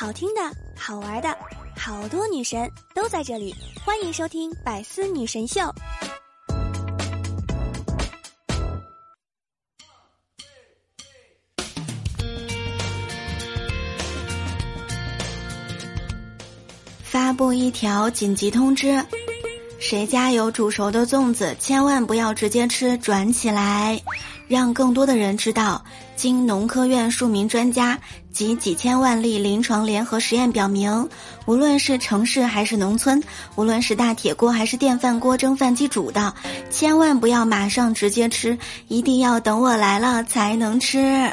[0.00, 0.40] 好听的、
[0.74, 1.28] 好玩的，
[1.76, 3.54] 好多女神都在这里，
[3.84, 5.60] 欢迎收听《百思女神秀》。
[17.02, 19.04] 发布一条紧急通知：
[19.80, 23.98] 谁家有煮熟的粽子，千万不要直接吃，转起来，
[24.46, 25.82] 让更多的人知道。
[26.14, 27.98] 经农科院数名专家
[28.30, 31.08] 及几千万例临床联合实验表明，
[31.46, 33.22] 无论是城市还是农村，
[33.56, 36.34] 无论是大铁锅还是电饭锅蒸饭机煮的，
[36.70, 41.32] 千万不要马上直接吃，一定要等我来了才能吃。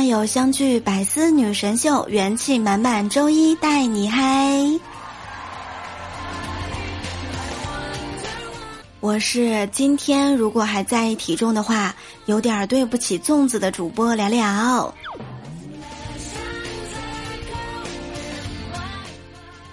[0.00, 4.66] 段友相聚，百思女神秀，元气满满，周一带你嗨！
[9.00, 14.94] 我是今天如果还在意体重的话，有点对不起粽子的主播聊聊。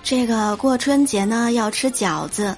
[0.03, 2.53] 这个过春节呢要吃饺子，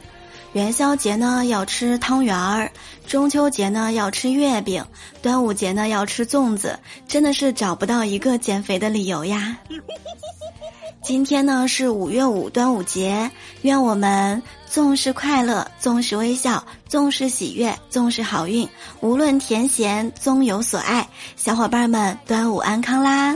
[0.53, 2.71] 元宵节呢要吃汤圆儿。
[3.05, 4.83] 中秋节呢要吃月饼，
[5.21, 9.57] 端午节呢要吃粽子，真的是找不到一个减肥的理由呀。
[11.01, 18.67] 今天呢是五月五端午节，愿我们纵是快乐，纵是微笑，纵是喜悦，纵是好运，
[18.99, 21.07] 无论甜咸，终有所爱。
[21.35, 23.35] 小伙伴们，端午安康啦！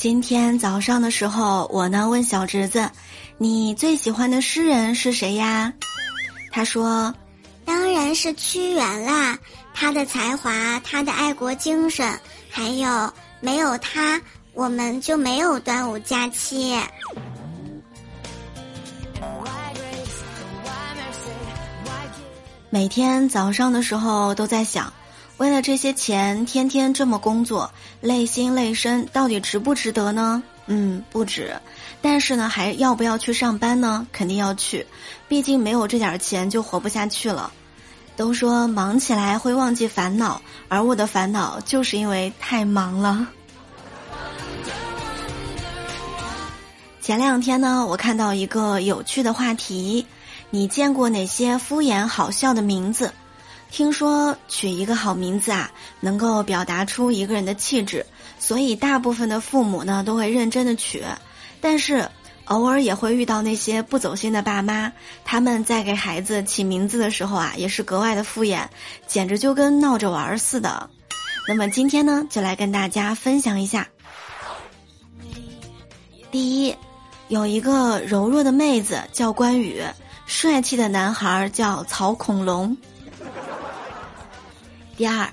[0.00, 2.90] 今天早上的时候，我呢问小侄子
[3.36, 5.74] ：“你最喜欢的诗人是谁呀？”
[6.50, 7.14] 他说
[7.66, 9.38] ：“当然是屈原啦，
[9.74, 14.18] 他的才华，他的爱国精神，还有没有他，
[14.54, 16.74] 我们就没有端午假期。”
[22.70, 24.90] 每天早上的时候都在想。
[25.40, 30.42] 为了这些钱，天天这么工作，累心累身，到底值不值得呢？
[30.66, 31.58] 嗯，不值。
[32.02, 34.06] 但是呢，还要不要去上班呢？
[34.12, 34.86] 肯定要去，
[35.28, 37.50] 毕竟没有这点钱就活不下去了。
[38.16, 43.26] 都说忙起来会忘记烦恼，而我的烦恼就是因为太忙了。
[47.00, 50.04] 前两天呢，我看到一个有趣的话题：
[50.50, 53.10] 你见过哪些敷衍好笑的名字？
[53.70, 55.70] 听说取一个好名字啊，
[56.00, 58.04] 能够表达出一个人的气质，
[58.38, 61.04] 所以大部分的父母呢都会认真的取。
[61.60, 62.10] 但是
[62.46, 64.92] 偶尔也会遇到那些不走心的爸妈，
[65.24, 68.66] 他们在给孩子起名字的时候啊，也是格外的敷衍，
[69.06, 70.90] 简直就跟闹着玩似的。
[71.46, 73.86] 那么今天呢，就来跟大家分享一下。
[76.30, 76.74] 第一，
[77.28, 79.82] 有一个柔弱的妹子叫关羽，
[80.26, 82.76] 帅气的男孩叫曹恐龙。
[85.00, 85.26] 第二，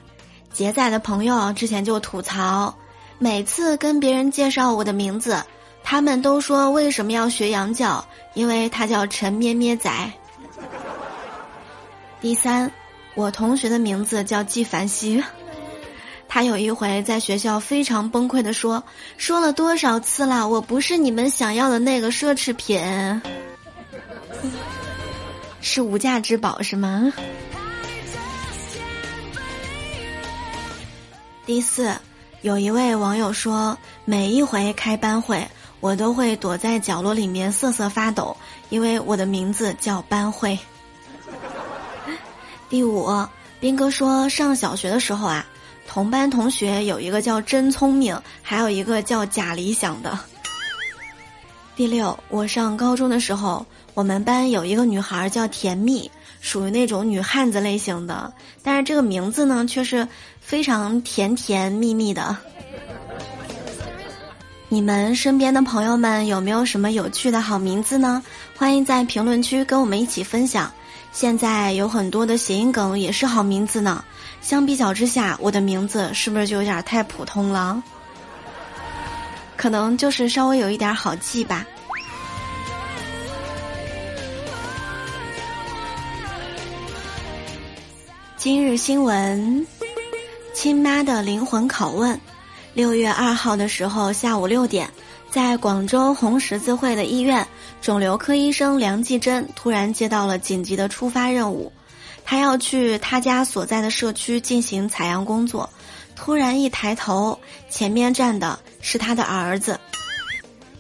[0.54, 2.74] 杰仔的朋友之前就吐槽，
[3.20, 5.44] 每次跟别人介绍我的名字，
[5.84, 8.06] 他们都说为什么要学羊叫？
[8.34, 9.92] 因为他叫陈咩咩仔。
[12.22, 12.72] 第三，
[13.14, 15.22] 我同学的名字叫纪梵希，
[16.30, 18.82] 他有一回在学校非常崩溃的说，
[19.18, 23.22] 说了多少次了，我不是你们想要的那个奢侈品，
[25.60, 27.12] 是无价之宝是吗？
[31.48, 31.96] 第四，
[32.42, 35.48] 有一位网友说，每一回开班会，
[35.80, 38.36] 我都会躲在角落里面瑟瑟发抖，
[38.68, 40.60] 因为我的名字叫班会。
[42.68, 43.26] 第五，
[43.62, 45.46] 斌哥说，上小学的时候啊，
[45.88, 50.20] 同班同学有一个叫真聪明，还有一个叫假理想的。
[51.78, 53.66] 第六，我上高中的时候，
[53.98, 56.12] 我们班有一个女孩叫甜蜜。
[56.40, 58.32] 属于那种女汉子类型的，
[58.62, 60.08] 但是这个名字呢却是
[60.40, 62.38] 非常甜甜蜜蜜的。
[64.70, 68.22] 你们身边的朋友们有没有什么有趣的好名字呢？
[68.56, 70.72] 欢迎在评论区跟我们一起分享。
[71.12, 74.06] 现在有很多的谐音梗也是好名字呢。
[74.40, 77.82] 相比较之下，我的名字是不是就有点太普通了？
[79.56, 81.66] 可能就是稍微有一点好记吧。
[88.50, 89.68] 今日新闻：
[90.54, 92.18] 亲妈的灵魂拷问。
[92.74, 94.90] 六月二号的时候下午六点，
[95.30, 97.46] 在广州红十字会的医院，
[97.82, 101.74] 肿瘤科医生梁继珍突然接到了紧急的出发任务，
[102.24, 105.70] 他要去他家所在的社区进行采样工作。
[106.16, 107.38] 突然一抬头，
[107.70, 109.78] 前面站的是他的儿子。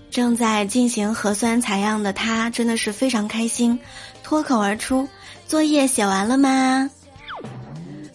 [0.09, 3.77] 正在进行核酸采样的他真的是非常开心，
[4.23, 5.05] 脱口而出
[5.45, 6.89] ：“作业写完了吗？”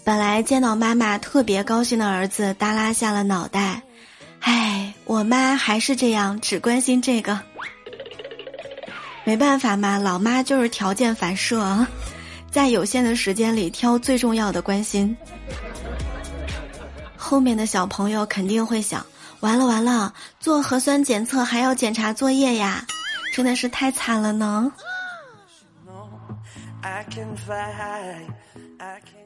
[0.05, 3.83] 本来见到妈妈特别高兴的儿子耷拉下了脑袋。
[4.41, 7.39] 唉，我妈还是这样，只关心这个。
[9.25, 11.87] 没办法嘛，老妈就是条件反射，
[12.51, 15.17] 在有限的时间里挑最重要的关心。
[17.17, 19.07] 后面的小朋友肯定会想：
[19.39, 22.85] 完了完了，做核酸检测还要检查作业呀，
[23.33, 24.73] 真的是太惨了呢。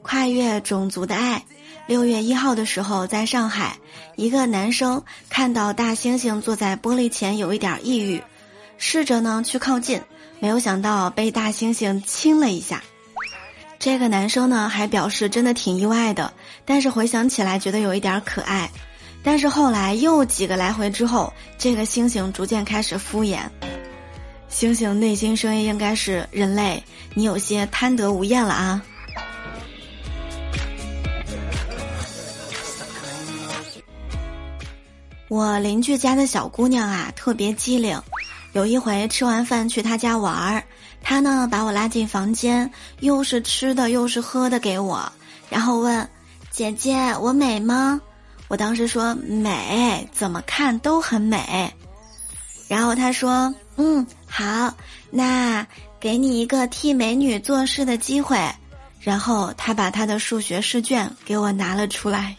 [0.01, 1.43] 跨越种族的爱。
[1.85, 3.77] 六月一号的时候，在上海，
[4.15, 8.21] 一个男生看到大猩猩坐在玻璃前，有一点抑郁，
[8.77, 10.01] 试着呢去靠近，
[10.39, 12.83] 没有想到被大猩猩亲了一下。
[13.79, 16.33] 这个男生呢还表示真的挺意外的，
[16.65, 18.69] 但是回想起来觉得有一点可爱。
[19.23, 23.39] 但是后来又几个来回之后，这个猩猩逐渐开始敷衍。
[24.49, 26.83] 猩猩内心声音应该是：人类，
[27.13, 28.81] 你有些贪得无厌了啊。
[35.29, 38.01] 我邻居家的小姑娘啊，特别机灵。
[38.53, 40.63] 有一回吃完饭去她家玩儿，
[41.03, 42.71] 她呢把我拉进房间，
[43.01, 45.11] 又是吃的又是喝的给我，
[45.49, 46.09] 然后问
[46.49, 47.99] ：“姐姐，我美吗？”
[48.47, 51.71] 我当时说：“美，怎么看都很美。”
[52.69, 54.73] 然后她说：“嗯，好，
[55.11, 55.67] 那
[55.99, 58.39] 给你一个替美女做事的机会。”
[59.01, 62.35] 然后她把她的数学试卷给我拿了出来。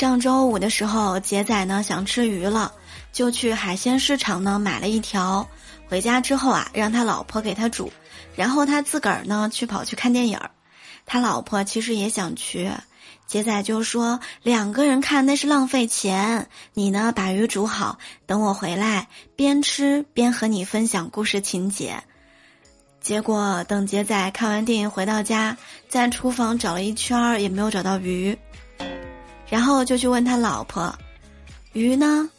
[0.00, 2.72] 上周五的时候，杰仔呢想吃鱼了，
[3.12, 5.46] 就去海鲜市场呢买了一条。
[5.90, 7.92] 回家之后啊，让他老婆给他煮，
[8.34, 10.52] 然后他自个儿呢去跑去看电影儿。
[11.04, 12.70] 他老婆其实也想去，
[13.26, 16.48] 杰仔就说两个人看那是浪费钱。
[16.72, 19.06] 你呢把鱼煮好，等我回来
[19.36, 22.02] 边吃边和你分享故事情节。
[23.02, 25.58] 结果等杰仔看完电影回到家，
[25.90, 28.38] 在厨房找了一圈儿也没有找到鱼。
[29.50, 30.94] 然后就去问他老婆
[31.74, 32.30] ：“鱼呢？”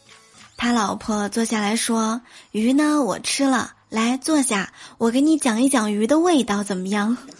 [0.56, 2.20] 他老婆坐下来说
[2.52, 3.02] ：“鱼呢？
[3.02, 3.74] 我吃了。
[3.88, 7.16] 来坐下，我给你讲一讲鱼的味道怎么样？”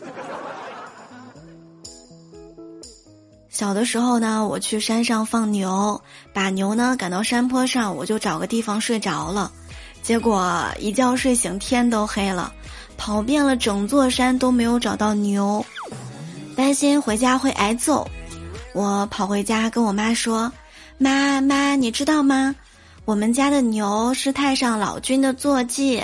[3.49, 6.03] 小的时候呢，我去山上放牛，
[6.35, 9.51] 把牛呢赶到山坡上，我就找个地方睡着了。
[10.03, 12.53] 结果一觉睡醒，天都黑了，
[12.99, 15.65] 跑遍了整座山都没有找到牛，
[16.57, 18.07] 担心回家会挨揍。
[18.75, 20.51] 我跑回家跟我妈说
[20.97, 22.55] ：“妈妈，你知道吗？
[23.05, 26.03] 我们家的牛是太上老君的坐骑，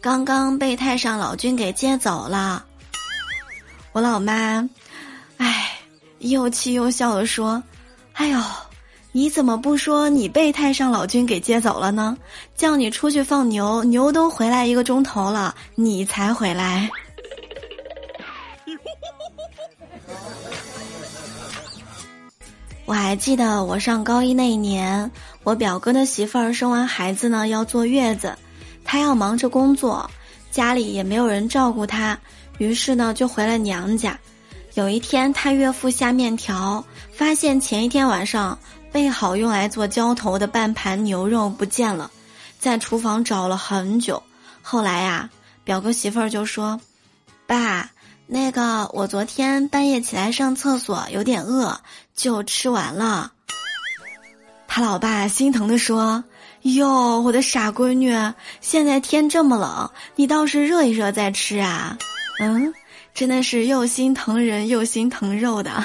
[0.00, 2.64] 刚刚被太上老君给接走了。”
[3.92, 4.68] 我老妈，
[5.36, 5.78] 唉，
[6.18, 7.62] 又气又笑的说
[8.14, 8.40] ：“哎呦，
[9.12, 12.16] 你怎么不说你被太上老君给接走了呢？
[12.56, 16.88] 叫你出去放牛，牛都回来一个钟头了，你才回来。”
[22.86, 25.10] 我还记得我上高一那一年，
[25.42, 28.32] 我表哥的媳妇儿生完孩子呢，要坐月子，
[28.84, 30.08] 她要忙着工作，
[30.52, 32.16] 家里也没有人照顾她，
[32.58, 34.16] 于是呢就回了娘家。
[34.74, 38.56] 有一天，他岳父下面条，发现前一天晚上
[38.92, 42.08] 备好用来做浇头的半盘牛肉不见了，
[42.60, 44.22] 在厨房找了很久。
[44.62, 45.28] 后来呀，
[45.64, 46.80] 表哥媳妇儿就说
[47.48, 47.90] ：“爸。”
[48.28, 51.80] 那个，我昨天半夜起来上厕所，有点饿，
[52.14, 53.32] 就吃完了。
[54.66, 56.24] 他老爸心疼地说
[56.62, 58.12] ：“哟，我的傻闺女，
[58.60, 61.96] 现在天这么冷，你倒是热一热再吃啊。”
[62.40, 62.74] 嗯，
[63.14, 65.84] 真的是又心疼人又心疼肉的。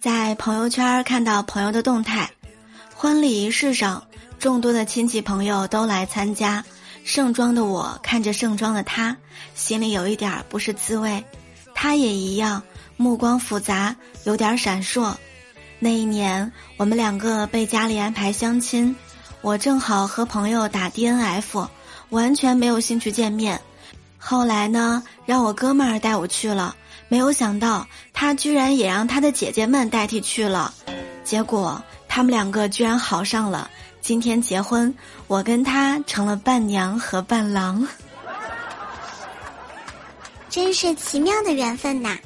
[0.00, 2.28] 在朋友圈看到朋友的动态。
[3.00, 4.06] 婚礼仪式上，
[4.38, 6.62] 众多的亲戚朋友都来参加。
[7.02, 9.16] 盛装的我看着盛装的他，
[9.54, 11.24] 心里有一点不是滋味。
[11.74, 12.62] 他也一样，
[12.98, 15.14] 目光复杂，有点闪烁。
[15.78, 18.94] 那一年，我们两个被家里安排相亲，
[19.40, 21.66] 我正好和朋友打 DNF，
[22.10, 23.58] 完全没有兴趣见面。
[24.18, 26.76] 后来呢，让我哥们儿带我去了，
[27.08, 30.74] 没有想到他居然也让他的姐姐们代替去了，
[31.24, 31.82] 结果。
[32.12, 34.92] 他们两个居然好上了，今天结婚，
[35.28, 37.86] 我跟他成了伴娘和伴郎，
[40.50, 42.18] 真是奇妙的缘分呐！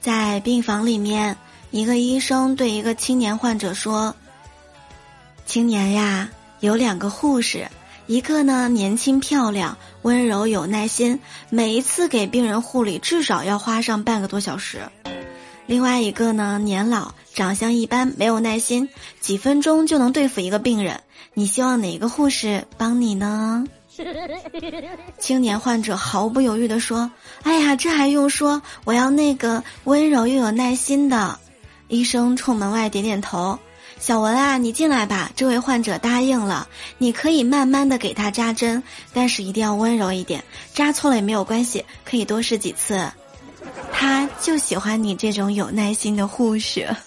[0.00, 1.36] 在病房里面，
[1.72, 4.14] 一个医生对一个青年患者说
[5.44, 7.68] ：“青年呀，有两个护士，
[8.06, 11.18] 一个呢年轻漂亮、温柔有耐心，
[11.48, 14.80] 每一次给病人护理至少要花上半个多小时；
[15.64, 21.00] 另外一个呢年老、长相一般、没有耐心，几分钟就能对付一个病人。
[21.32, 23.64] 你希望哪个护士帮你呢？
[25.18, 27.10] 青年患者毫不犹豫地说
[27.42, 28.60] ：“哎呀，这还用说？
[28.84, 31.38] 我要那个温柔又有耐心的。”
[31.88, 33.58] 医生冲门外点点头
[33.98, 36.68] ：“小文啊，你进来吧。”这位患者答应了。
[36.98, 38.82] 你可以慢慢的给他扎针，
[39.12, 40.44] 但是一定要温柔一点。
[40.74, 43.10] 扎错了也没有关系，可以多试几次。
[43.92, 46.88] 他就喜欢你这种有耐心的护士。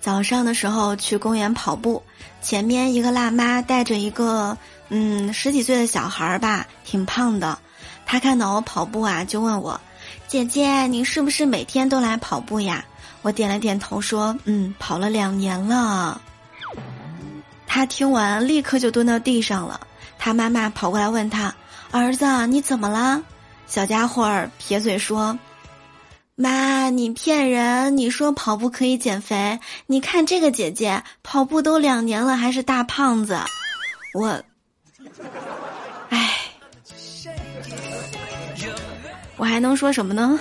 [0.00, 2.02] 早上的时候去公园跑步，
[2.40, 4.56] 前面一个辣妈带着一个
[4.88, 7.58] 嗯十几岁的小孩儿吧，挺胖的。
[8.10, 9.80] 他看到我跑步啊，就问我
[10.26, 12.84] ：“姐姐，你是不是每天都来跑步呀？”
[13.22, 16.20] 我点了点头，说：“嗯，跑了两年了。”
[17.68, 19.80] 他听完立刻就蹲到地上了。
[20.18, 21.54] 他妈妈跑过来问他
[21.92, 23.22] ：“儿子，你怎么了？”
[23.68, 25.38] 小家伙儿撇嘴说。
[26.34, 27.96] 妈，你骗人！
[27.96, 33.38] 你说跑步可以减肥，你看这个姐姐跑步都两年了，还是大胖子。
[34.18, 34.42] 我，
[39.40, 40.38] 我还能说什么呢？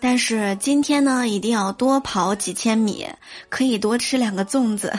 [0.00, 3.06] 但是今天呢，一定要多跑几千米，
[3.50, 4.98] 可以多吃两个粽子。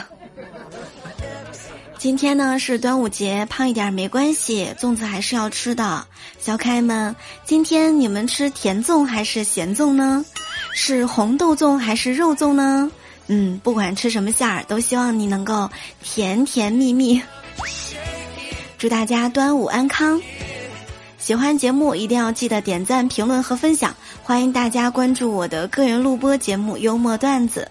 [1.98, 6.06] 今天呢是端午节，胖一点没关系，粽子还是要吃的。
[6.38, 10.24] 小可爱们，今天你们吃甜粽还是咸粽呢？
[10.72, 12.88] 是红豆粽还是肉粽呢？
[13.26, 15.68] 嗯，不管吃什么馅儿，都希望你能够
[16.04, 17.20] 甜甜蜜蜜。
[18.78, 20.22] 祝大家端午安康！
[21.24, 23.94] 喜欢节目一定要记得点赞、评论和分享。
[24.22, 27.70] 欢迎大家关注我的个人录播节目《幽默段子》。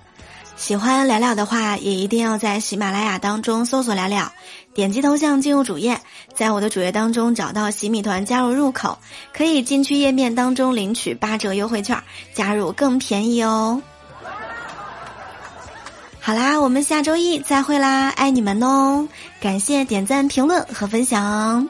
[0.55, 4.31] 喜欢聊聊的话，也一定要在喜马拉雅当中搜索聊聊，
[4.73, 6.01] 点击头像进入主页，
[6.33, 8.97] 在我的主页当中找到喜米团加入入口，
[9.31, 12.01] 可以进去页面当中领取八折优惠券，
[12.33, 13.79] 加入更便宜哦。
[16.19, 19.07] 好啦，我们下周一再会啦，爱你们哦！
[19.39, 21.69] 感谢点赞、评论和分享。